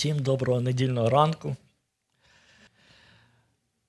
[0.00, 1.56] Всім доброго недільного ранку.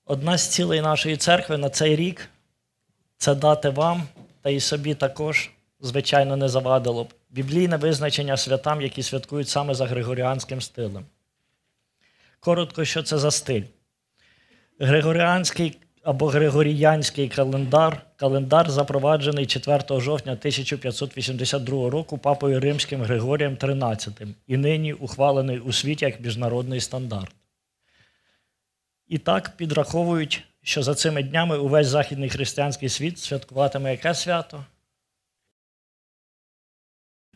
[0.04, 2.28] Одна з цілей нашої церкви на цей рік
[3.16, 4.02] це дати вам
[4.42, 9.86] та і собі також, звичайно, не завадило б біблійне визначення святам, які святкують саме за
[9.86, 11.04] григоріанським стилем.
[12.40, 13.64] Коротко, що це за стиль?
[14.78, 24.56] Григоріанський або Григоріянський календар календар запроваджений 4 жовтня 1582 року папою Римським Григорієм XIII і
[24.56, 27.34] нині ухвалений у світі як міжнародний стандарт.
[29.08, 34.64] І так підраховують, що за цими днями увесь західний християнський світ святкуватиме яке свято?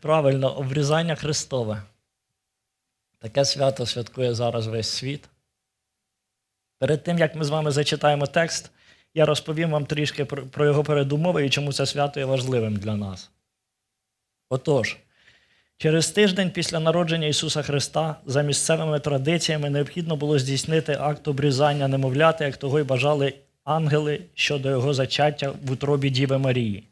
[0.01, 1.83] Правильно, обрізання Христове.
[3.19, 5.29] Таке свято святкує зараз весь світ.
[6.79, 8.71] Перед тим, як ми з вами зачитаємо текст,
[9.15, 13.31] я розповім вам трішки про його передумови і чому це свято є важливим для нас.
[14.49, 14.97] Отож,
[15.77, 22.45] через тиждень після народження Ісуса Христа за місцевими традиціями необхідно було здійснити акт обрізання немовляти,
[22.45, 26.85] як того й бажали ангели щодо його зачаття в утробі Діви Марії.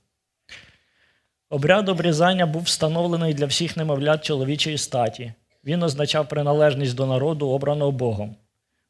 [1.51, 5.33] Обряд обрізання був встановлений для всіх немовлят чоловічої статі.
[5.65, 8.37] Він означав приналежність до народу, обраного Богом.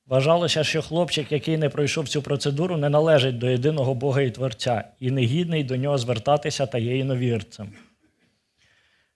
[0.06, 4.84] Вважалося, що хлопчик, який не пройшов цю процедуру, не належить до єдиного Бога і Творця,
[5.00, 7.72] і не гідний до нього звертатися та є іновірцем.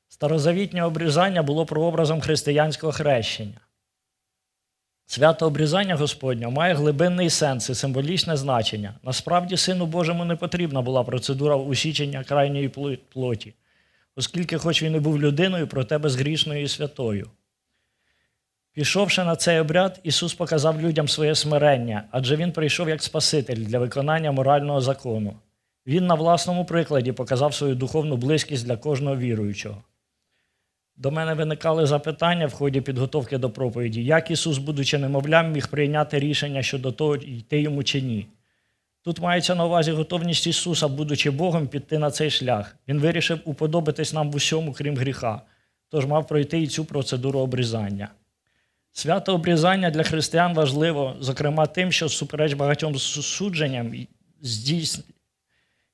[0.08, 3.60] Старозавітнє обрізання було прообразом християнського хрещення.
[5.06, 8.94] Свято обрізання Господня має глибинний сенс і символічне значення.
[9.02, 12.68] Насправді, Сину Божому не потрібна була процедура усічення крайньої
[13.08, 13.54] плоті,
[14.16, 17.30] оскільки, хоч він і був людиною, проте безгрішною і святою.
[18.78, 23.78] Пішовши на цей обряд, Ісус показав людям своє смирення, адже Він прийшов як Спаситель для
[23.78, 25.34] виконання морального закону.
[25.86, 29.82] Він на власному прикладі показав свою духовну близькість для кожного віруючого.
[30.96, 36.18] До мене виникали запитання в ході підготовки до проповіді, як Ісус, будучи немовлям, міг прийняти
[36.18, 38.26] рішення щодо того, йти йому чи ні.
[39.02, 42.76] Тут мається на увазі готовність Ісуса, будучи Богом, піти на цей шлях.
[42.88, 45.42] Він вирішив уподобатись нам в усьому, крім гріха,
[45.88, 48.08] тож мав пройти і цю процедуру обрізання.
[48.98, 53.94] Свято обрізання для християн важливо, зокрема, тим, що супереч багатьом судженням,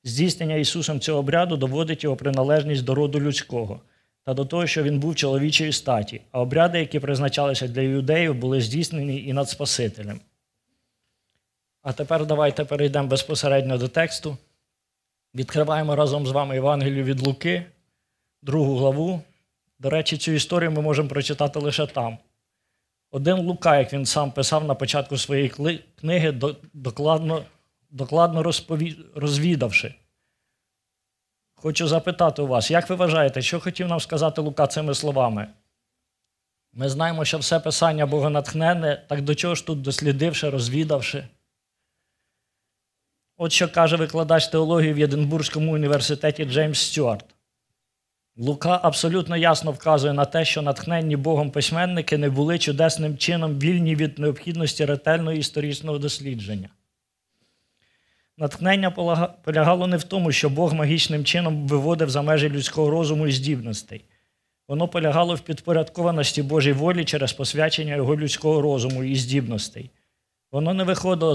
[0.05, 3.81] здійснення Ісусом цього обряду доводить його приналежність до роду людського
[4.25, 8.61] та до того, що він був чоловічої статі, а обряди, які призначалися для юдеїв, були
[8.61, 10.21] здійснені і над Спасителем.
[11.83, 14.37] А тепер давайте перейдемо безпосередньо до тексту.
[15.35, 17.67] Відкриваємо разом з вами Євангелію від Луки,
[18.43, 19.21] другу главу.
[19.79, 22.19] До речі, цю історію ми можемо прочитати лише там.
[23.15, 25.49] Один Лука, як він сам писав на початку своєї
[26.01, 26.33] книги,
[26.73, 27.45] докладно
[27.91, 28.97] докладно розпові...
[29.15, 29.95] розвідавши.
[31.55, 35.49] Хочу запитати у вас, як ви вважаєте, що хотів нам сказати Лука цими словами?
[36.73, 41.29] Ми знаємо, що все писання богонатхнене, так до чого ж тут дослідивши, розвідавши?
[43.37, 47.34] От що каже викладач теології в Єдинбурзькому університеті Джеймс Стюарт.
[48.37, 53.97] Лука абсолютно ясно вказує на те, що натхненні Богом письменники не були чудесним чином вільні
[53.97, 56.69] від необхідності ретельного історичного дослідження.
[58.39, 58.91] Натхнення
[59.45, 64.05] полягало не в тому, що Бог магічним чином виводив за межі людського розуму і здібностей.
[64.69, 69.91] Воно полягало в підпорядкованості Божій волі через посвячення його людського розуму і здібностей.
[70.53, 71.35] Воно не виходило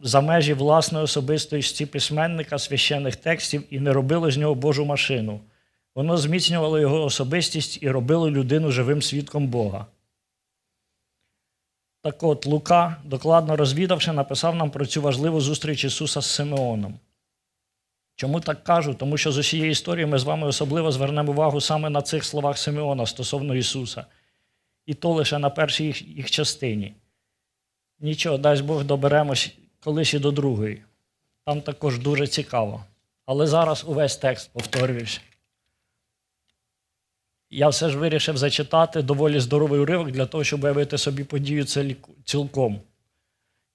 [0.00, 5.40] за межі власної особистості письменника священних текстів і не робило з нього Божу машину.
[5.94, 9.86] Воно зміцнювало його особистість і робило людину живим свідком Бога.
[12.02, 16.98] Так от Лука, докладно розвідавши, написав нам про цю важливу зустріч Ісуса з Симеоном.
[18.16, 18.94] Чому так кажу?
[18.94, 22.58] Тому що з усієї історії ми з вами особливо звернемо увагу саме на цих словах
[22.58, 24.06] Симеона стосовно Ісуса.
[24.86, 26.94] І то лише на першій їх, їх частині.
[28.00, 30.82] Нічого, дасть Бог доберемось колись і до другої.
[31.44, 32.84] Там також дуже цікаво.
[33.26, 35.20] Але зараз увесь текст повторююсь
[37.52, 41.64] я все ж вирішив зачитати доволі здоровий уривок для того, щоб уявити собі подію
[42.24, 42.80] цілком.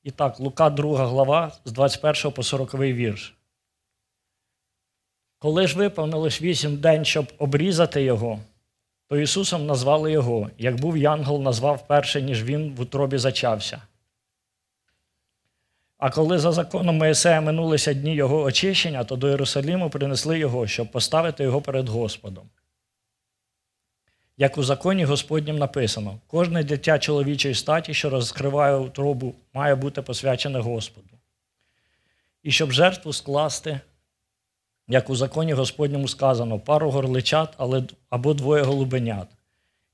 [0.03, 3.37] І так, Лука, 2 глава, з 21 по 40 вірш.
[5.39, 8.39] Коли ж виповнилось вісім день, щоб обрізати його,
[9.09, 13.81] то Ісусом назвали його, як був Янгол назвав перше, ніж він в утробі зачався.
[15.97, 20.91] А коли за законом Моїсея минулися дні його очищення, то до Єрусаліму принесли його, щоб
[20.91, 22.49] поставити його перед Господом
[24.37, 30.59] як у законі Господнім написано, кожне дитя чоловічої статі, що розкриває утробу, має бути посвячене
[30.59, 31.07] Господу.
[32.43, 33.79] І щоб жертву скласти,
[34.87, 37.57] як у законі Господньому сказано, пару горличат
[38.09, 39.27] або двоє голубенят.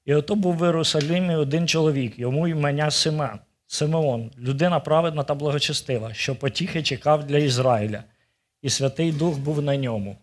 [0.06, 6.14] І ото був в Єрусалимі один чоловік, йому імення Симен, Симеон, людина праведна та благочестива,
[6.14, 8.04] що потіхи чекав для Ізраїля,
[8.62, 10.18] і Святий Дух був на ньому.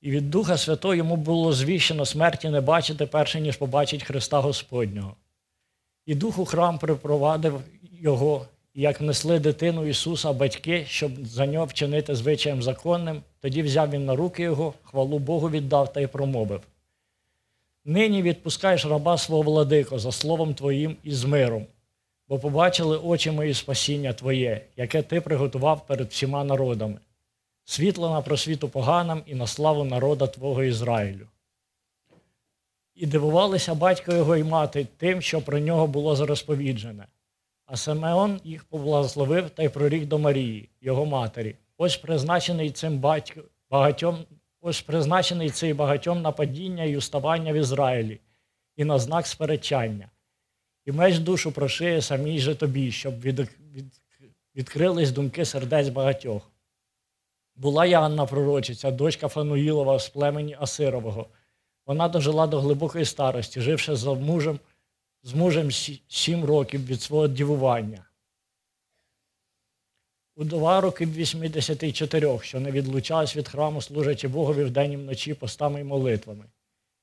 [0.00, 5.16] І від Духа Святого йому було звіщено смерті не бачити перше, ніж побачить Христа Господнього.
[6.06, 7.60] І Дух у храм припровадив
[8.00, 14.06] його, як внесли дитину Ісуса батьки, щоб за нього вчинити звичаєм законним, тоді взяв він
[14.06, 16.60] на руки його, хвалу Богу віддав та й промовив.
[17.84, 21.66] Нині відпускаєш раба свого владико за словом Твоїм і з миром,
[22.28, 26.98] бо побачили очі мої спасіння Твоє, яке Ти приготував перед всіма народами,
[27.68, 31.26] світло на просвіту поганам і на славу народа Твого Ізраїлю.
[32.94, 37.06] І дивувалися батько його і мати тим, що про нього було зарозповіджене.
[37.66, 41.54] А Симеон їх поблагословив та й проріг до Марії, його матері.
[41.76, 43.40] Ось призначений цим батько,
[43.70, 44.18] багатьом,
[44.60, 48.20] ось призначений цей багатьом на падіння і уставання в Ізраїлі,
[48.76, 50.10] і на знак сперечання.
[50.84, 53.38] І меч душу прошиє самій же тобі, щоб від,
[53.74, 54.00] від,
[54.56, 56.50] відкрились думки сердець багатьох.
[57.58, 61.26] Була Янна пророчиця, дочка Фануїлова з племені Асирового.
[61.86, 64.58] Вона дожила до глибокої старості, живши за мужем,
[65.22, 65.70] з мужем
[66.08, 68.04] сім років від свого дівування.
[70.36, 75.84] Удова років 84, що не відлучалась від храму, служачи Богові вдень і вночі постами й
[75.84, 76.44] молитвами.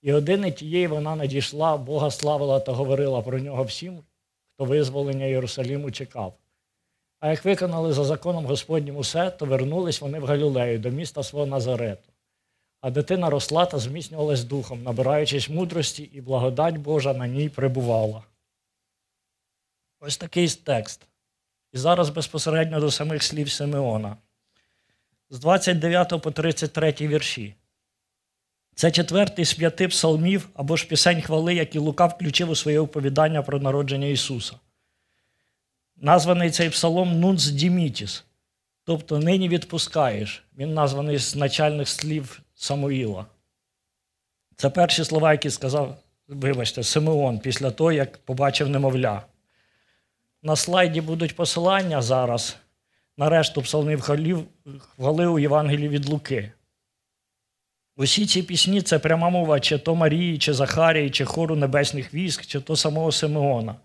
[0.01, 3.99] І години тієї вона надійшла, Бога славила та говорила про нього всім,
[4.53, 6.33] хто визволення Єрусаліму чекав.
[7.25, 11.45] А як виконали за законом Господнім усе, то вернулись вони в Галілею до міста свого
[11.45, 12.09] Назарету.
[12.81, 18.23] А дитина росла та зміцнювалась духом, набираючись мудрості, і благодать Божа на ній прибувала.
[19.99, 21.01] Ось такий текст.
[21.73, 24.17] І зараз безпосередньо до самих слів Симеона.
[25.29, 27.55] З 29 по 33 вірші.
[28.75, 33.41] Це четвертий з п'яти псалмів або ж пісень хвали, які Лука включив у своє оповідання
[33.41, 34.55] про народження Ісуса.
[36.01, 38.23] Названий цей псалом Нунц Дімітіс,
[38.83, 40.43] тобто нині відпускаєш.
[40.57, 43.25] Він названий з начальних слів Самуїла.
[44.55, 45.97] Це перші слова, які сказав,
[46.27, 49.21] вибачте, Симеон після того, як побачив немовля.
[50.43, 52.57] На слайді будуть посилання зараз
[53.17, 54.01] на решту псалмів
[54.95, 56.51] хвали у Євангелії від Луки.
[57.97, 62.45] Усі ці пісні це пряма мова чи то Марії, чи Захарії, чи хору небесних військ,
[62.45, 63.75] чи то самого Симеона.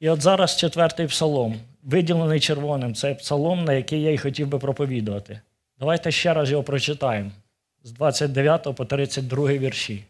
[0.00, 4.58] І от зараз четвертий псалом, виділений червоним, це псалом, на який я й хотів би
[4.58, 5.40] проповідувати.
[5.78, 7.30] Давайте ще раз його прочитаємо
[7.82, 10.04] з 29 по 32 вірші.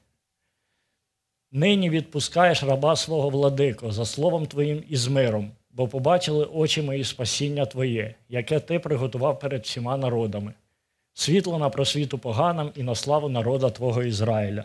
[1.52, 7.04] Нині відпускаєш раба свого владико за словом Твоїм і з миром, бо побачили очі мої
[7.04, 10.52] спасіння Твоє, яке Ти приготував перед всіма народами,
[11.14, 14.64] світло на просвіту поганам і на славу народа Твого Ізраїля.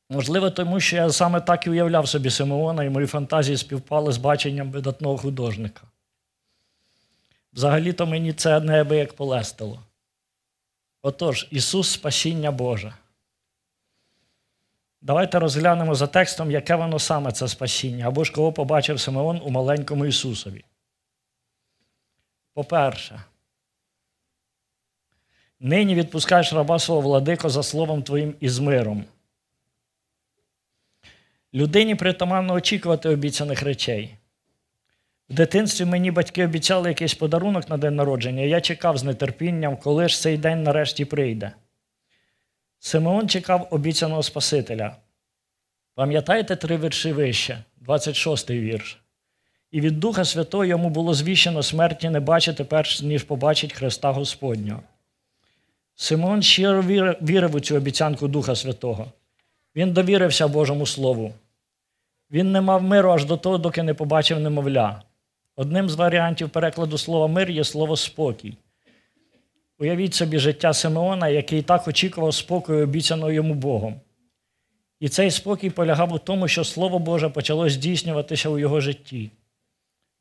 [0.09, 4.17] Можливо, тому що я саме так і уявляв собі Симеона, і мої фантазії співпали з
[4.17, 5.81] баченням видатного художника.
[7.53, 9.83] Взагалі-то мені це неабияк полестило.
[11.01, 12.93] Отож, Ісус спасіння Боже.
[15.01, 19.49] Давайте розглянемо за текстом, яке воно саме це спасіння, або ж кого побачив Симеон у
[19.49, 20.65] маленькому Ісусові.
[22.53, 23.21] По-перше,
[25.59, 29.05] нині відпускаєш раба свого владико за словом Твоїм і з миром.
[31.57, 34.15] Людині притаманно очікувати обіцяних речей.
[35.29, 39.77] В дитинстві мені батьки обіцяли якийсь подарунок на день народження, і я чекав з нетерпінням,
[39.77, 41.51] коли ж цей день нарешті прийде.
[42.79, 44.95] Симеон чекав обіцяного Спасителя.
[45.95, 49.01] Пам'ятаєте три вірші вище, 26 вірш.
[49.71, 54.81] І від Духа Святого йому було звіщено смерті не бачити перш ніж побачить Христа Господнього.
[55.95, 56.81] Симон щиро
[57.21, 59.11] вірив у цю обіцянку Духа Святого.
[59.75, 61.33] Він довірився Божому Слову.
[62.31, 65.01] Він не мав миру аж до того, доки не побачив немовля.
[65.55, 68.57] Одним з варіантів перекладу слова мир є слово спокій.
[69.79, 74.01] Уявіть собі життя Симеона, який так очікував спокою, обіцяного йому Богом.
[74.99, 79.31] І цей спокій полягав у тому, що Слово Боже почало здійснюватися у його житті.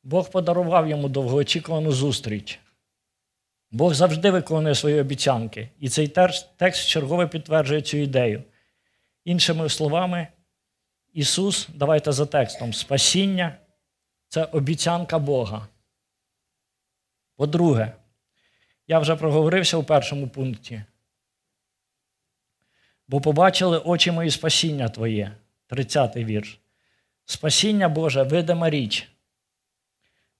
[0.03, 2.59] Бог подарував йому довгоочікувану зустріч.
[3.71, 6.07] Бог завжди виконує свої обіцянки, і цей
[6.57, 8.43] текст чергове підтверджує цю ідею.
[9.25, 10.27] Іншими словами,
[11.17, 13.57] Ісус, давайте за текстом, спасіння
[14.27, 15.67] це обіцянка Бога.
[17.35, 17.93] По-друге,
[18.87, 20.83] я вже проговорився у першому пункті.
[23.07, 25.35] Бо побачили очі мої спасіння Твоє,
[25.69, 26.59] 30-й вірш.
[27.25, 29.09] Спасіння Боже видима річ.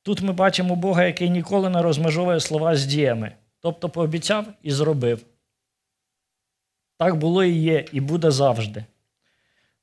[0.01, 5.25] Тут ми бачимо Бога, який ніколи не розмежовує слова з діями, тобто пообіцяв і зробив.
[6.97, 8.85] Так було і є, і буде завжди.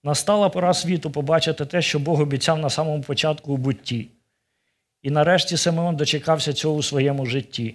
[0.04, 4.08] Настала пора світу побачити те, що Бог обіцяв на самому початку у бутті.
[5.02, 7.74] І нарешті Симеон дочекався цього у своєму житті.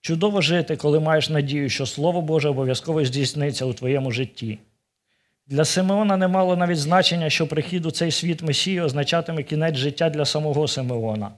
[0.00, 4.58] Чудово жити, коли маєш надію, що Слово Боже обов'язково здійсниться у твоєму житті.
[5.46, 10.10] Для Симеона не мало навіть значення, що прихід у цей світ Месії означатиме кінець життя
[10.10, 11.30] для самого Симеона.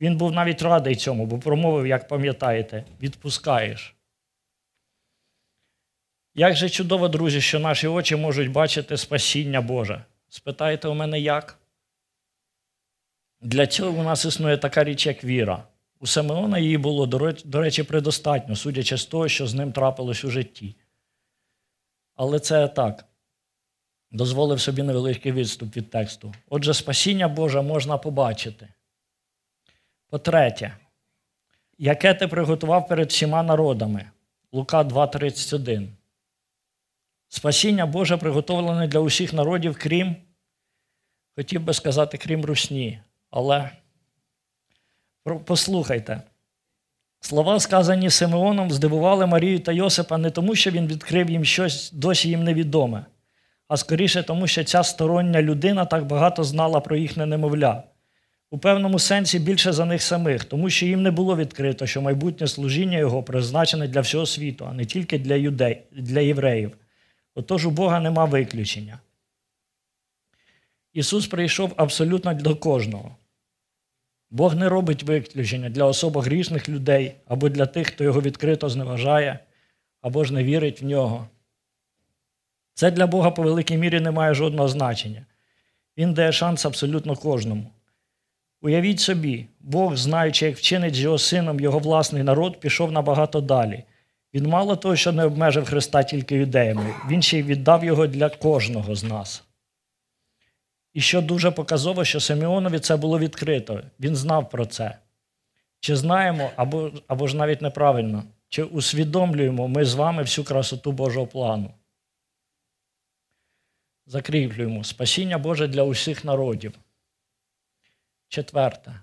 [0.00, 3.95] Він був навіть радий цьому, бо промовив, як пам'ятаєте, відпускаєш.
[6.38, 10.04] Як же чудово, друзі, що наші очі можуть бачити спасіння Боже.
[10.28, 11.58] Спитаєте у мене як?
[13.40, 15.64] Для цього у нас існує така річ, як віра.
[16.00, 17.06] У Симеона її було,
[17.44, 20.74] до речі, предостатньо, судячи з того, що з ним трапилось у житті.
[22.14, 23.04] Але це так.
[24.10, 26.34] Дозволив собі невеликий відступ від тексту.
[26.48, 28.68] Отже, спасіння Боже можна побачити.
[30.10, 30.76] По-третє,
[31.78, 34.10] яке ти приготував перед всіма народами?
[34.52, 35.88] Лука 2,31.
[37.28, 40.16] Спасіння Боже приготовлене для усіх народів, крім,
[41.36, 43.00] хотів би сказати, крім русні.
[43.30, 43.70] Але
[45.44, 46.22] послухайте.
[47.20, 52.28] Слова, сказані Симеоном, здивували Марію та Йосипа не тому, що він відкрив їм щось досі
[52.28, 53.04] їм невідоме,
[53.68, 57.82] а скоріше тому, що ця стороння людина так багато знала про їхнє немовля.
[58.50, 62.46] У певному сенсі більше за них самих, тому що їм не було відкрито, що майбутнє
[62.46, 66.76] служіння його призначене для всього світу, а не тільки для, юдей, для євреїв.
[67.36, 68.98] Отож у Бога нема виключення.
[70.92, 73.16] Ісус прийшов абсолютно до кожного.
[74.30, 79.38] Бог не робить виключення для особо грішних людей або для тих, хто його відкрито зневажає,
[80.00, 81.28] або ж не вірить в нього.
[82.74, 85.26] Це для Бога по великій мірі не має жодного значення.
[85.96, 87.70] Він дає шанс абсолютно кожному.
[88.62, 93.84] Уявіть собі, Бог, знаючи, як вчинить з його сином його власний народ, пішов набагато далі.
[94.36, 98.28] Він мало того, що не обмежив Христа тільки юдеями, він ще й віддав його для
[98.28, 99.44] кожного з нас.
[100.92, 103.82] І що дуже показово, що Симеонові це було відкрито.
[104.00, 104.98] Він знав про це.
[105.80, 111.26] Чи знаємо, або, або ж навіть неправильно, чи усвідомлюємо ми з вами всю красоту Божого
[111.26, 111.74] плану?
[114.06, 116.78] Закріплюємо спасіння Боже для усіх народів.
[118.28, 119.00] Четверте.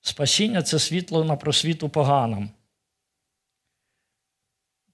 [0.00, 2.50] Спасіння це світло на просвіту поганам.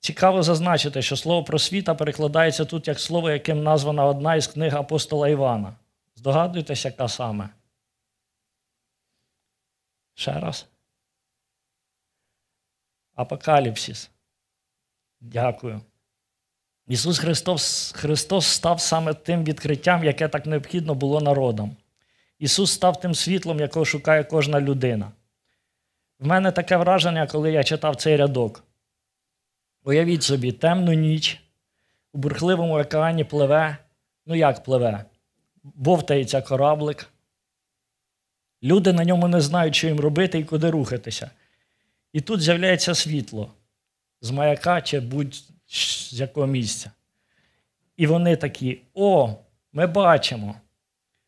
[0.00, 5.28] Цікаво зазначити, що слово просвіта перекладається тут як слово, яким названа одна із книг апостола
[5.28, 5.76] Івана.
[6.16, 7.48] Здогадуєтесь, яка саме?
[10.14, 10.66] Ще раз.
[13.14, 14.10] Апокаліпсис.
[15.20, 15.80] Дякую.
[16.86, 21.76] Ісус Христос, Христос став саме тим відкриттям, яке так необхідно було народам.
[22.38, 25.12] Ісус став тим світлом, якого шукає кожна людина.
[26.18, 28.64] В мене таке враження, коли я читав цей рядок.
[29.84, 31.40] Уявіть собі, темну ніч,
[32.12, 33.76] у бурхливому океані пливе,
[34.26, 35.04] ну як пливе?
[35.62, 37.10] Бовтається кораблик.
[38.62, 41.30] Люди на ньому не знають, що їм робити і куди рухатися.
[42.12, 43.52] І тут з'являється світло
[44.20, 46.90] з маяка чи будь-з якого місця.
[47.96, 49.34] І вони такі: о,
[49.72, 50.54] ми бачимо.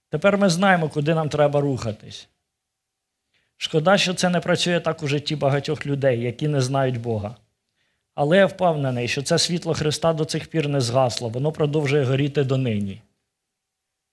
[0.09, 2.29] Тепер ми знаємо, куди нам треба рухатись.
[3.57, 7.37] Шкода, що це не працює так у житті багатьох людей, які не знають Бога.
[8.15, 12.45] Але я впевнений, що це світло Христа до цих пір не згасло, воно продовжує горіти
[12.45, 13.03] донині.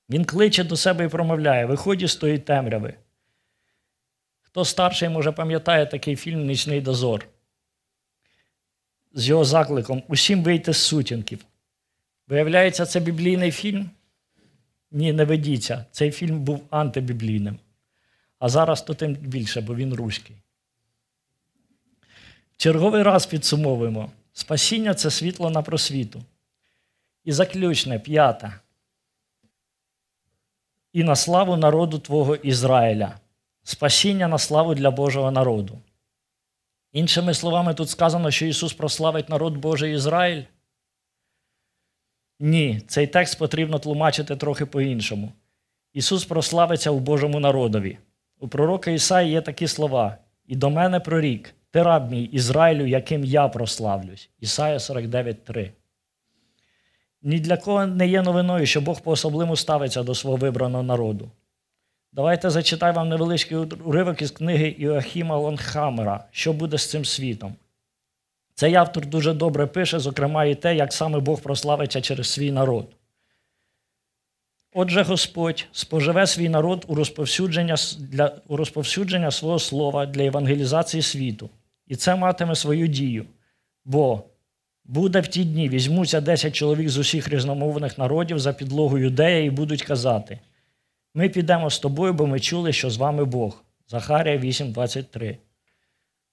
[0.10, 2.94] Він кличе до себе і промовляє: виході з тої темряви.
[4.42, 7.28] Хто старший, може, пам'ятає такий фільм Нічний дозор
[9.14, 11.46] з його закликом Усім вийти з сутінків.
[12.28, 13.90] Виявляється, це біблійний фільм?
[14.92, 15.86] Ні, не ведіться.
[15.92, 17.60] Цей фільм був антибіблійним.
[18.40, 20.36] А зараз то тим більше, бо він руський.
[22.62, 26.22] Черговий раз підсумовуємо: спасіння це світло на просвіту.
[27.24, 28.54] І заключне, п'яте.
[30.94, 33.20] І на славу народу Твого Ізраїля.
[33.64, 35.80] Спасіння на славу для Божого народу.
[36.92, 40.44] Іншими словами, тут сказано, що Ісус прославить народ Божий Ізраїль.
[42.40, 45.32] Ні, цей текст потрібно тлумачити трохи по-іншому.
[45.94, 47.98] Ісус прославиться у Божому народові.
[48.40, 53.24] У пророка Ісаї є такі слова: І до мене прорік, ти раб мій Ізраїлю, яким
[53.24, 54.30] я прославлюсь.
[54.40, 55.72] Ісая 49.3.
[57.22, 61.32] Ні для кого не є новиною, що Бог по-особливому ставиться до свого вибраного народу.
[62.12, 67.56] Давайте зачитаю вам невеличкий уривок із книги Іоахіма Лонгхамера Що буде з цим світом.
[68.54, 72.96] Цей автор дуже добре пише, зокрема, і те, як саме Бог прославиться через свій народ.
[74.74, 81.50] Отже, Господь споживе свій народ у розповсюдження, для, у розповсюдження свого слова для евангелізації світу.
[81.90, 83.26] І це матиме свою дію.
[83.86, 84.24] Бо
[84.86, 89.50] буде в ті дні, візьмуться 10 чоловік з усіх різномовних народів за підлогу юдея і
[89.50, 90.40] будуть казати:
[91.14, 93.64] Ми підемо з тобою, бо ми чули, що з вами Бог.
[93.88, 95.38] Захарія 8:23.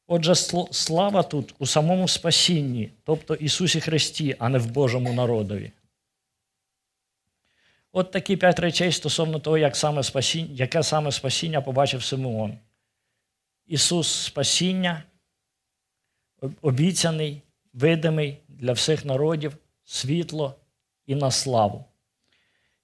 [0.07, 0.35] Отже,
[0.71, 5.73] слава тут у самому спасінні, тобто Ісусі Христі, а не в Божому народові.
[7.93, 12.59] От такі п'ять речей стосовно того, як саме спасіння, яке саме спасіння побачив Симеон.
[13.67, 15.03] Ісус спасіння,
[16.62, 20.55] обіцяний, видимий для всіх народів, світло
[21.07, 21.85] і на славу.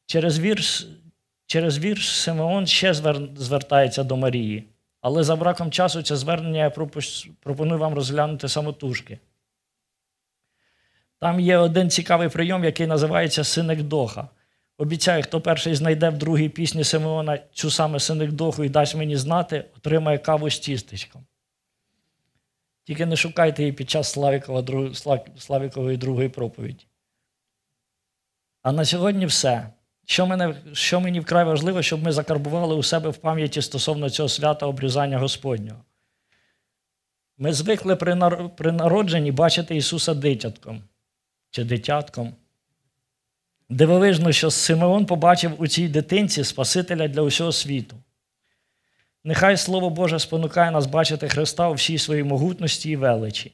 [0.07, 0.87] Через вірш,
[1.47, 2.95] через вірш Симеон ще
[3.37, 4.65] звертається до Марії,
[5.01, 6.71] але за браком часу це звернення я
[7.41, 9.19] пропоную вам розглянути самотужки.
[11.19, 14.29] Там є один цікавий прийом, який називається синекдоха.
[14.79, 19.65] Обіцяю, хто перший знайде в другій пісні Симеона цю саме синекдоху і дасть мені знати,
[19.77, 21.25] отримає каву з тістечком.
[22.85, 24.19] Тільки не шукайте її під час
[25.39, 26.87] Славікової другої проповіді.
[28.63, 29.69] А на сьогодні все.
[30.07, 34.29] Що, мене, що мені вкрай важливо, щоб ми закарбували у себе в пам'яті стосовно цього
[34.29, 35.85] свята обрізання Господнього.
[37.39, 37.97] Ми звикли
[38.57, 40.83] при народженні бачити Ісуса дитятком
[41.51, 42.35] чи дитятком.
[43.69, 47.97] Дивовижно, що Симеон побачив у цій дитинці Спасителя для усього світу.
[49.25, 53.53] Нехай Слово Боже спонукає нас бачити Христа у всій своїй могутності і величі.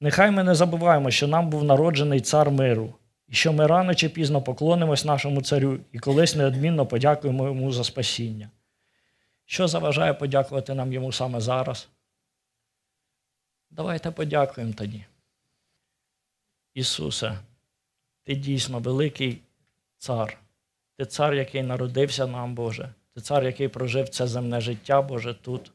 [0.00, 2.94] Нехай ми не забуваємо, що нам був народжений цар миру,
[3.28, 7.84] і що ми рано чи пізно поклонимось нашому царю і колись неодмінно подякуємо йому за
[7.84, 8.50] спасіння.
[9.44, 11.88] Що заважає подякувати нам йому саме зараз?
[13.70, 15.04] Давайте подякуємо тоді.
[16.74, 17.38] Ісусе,
[18.24, 19.42] ти дійсно великий
[19.98, 20.38] цар.
[20.98, 22.94] Ти цар, який народився нам, Боже.
[23.14, 25.72] Ти цар, який прожив це земне життя, Боже, тут.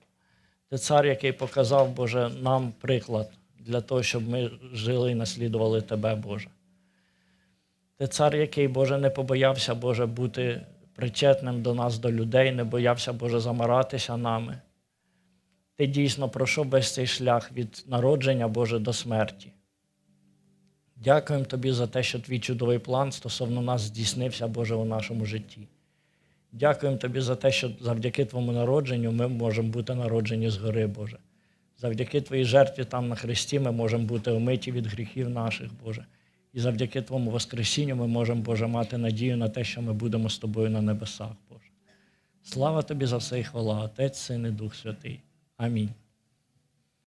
[0.70, 6.16] Ти цар, який показав, Боже, нам приклад для того, щоб ми жили і наслідували Тебе,
[6.16, 6.50] Боже.
[7.98, 10.62] Ти цар, який, Боже, не побоявся, Боже, бути
[10.96, 14.62] причетним до нас, до людей, не боявся, Боже, замаратися нами.
[15.76, 19.52] Ти дійсно пройшов весь цей шлях від народження, Боже, до смерті.
[20.96, 25.68] Дякуємо Тобі за те, що твій чудовий план стосовно нас здійснився, Боже, у нашому житті.
[26.52, 31.18] Дякуємо Тобі за те, що завдяки Твоєму народженню ми можемо бути народжені згори, Боже.
[31.78, 36.06] Завдяки Твоїй жертві там на Христі ми можемо бути омиті від гріхів наших, Боже.
[36.54, 40.38] І завдяки Твоєму Воскресінню ми можемо, Боже, мати надію на те, що ми будемо з
[40.38, 41.70] Тобою на небесах, Боже.
[42.44, 45.20] Слава Тобі за все і хвала, Отець, Син і Дух Святий.
[45.58, 45.90] Амінь.